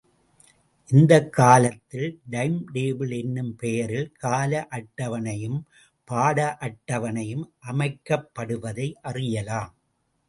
இந்தக் 0.87 1.33
காலத்தில் 1.33 2.21
time 2.29 2.55
table 2.73 3.17
என்னும் 3.19 3.55
பெயரில் 3.55 4.11
கால 4.11 4.67
அட்டவணையும், 4.71 5.61
பாட 6.03 6.57
அட்டவணையும் 6.59 7.45
அமைக்கப் 7.59 8.29
படுவதை 8.33 8.93
அறியலாம். 9.01 9.73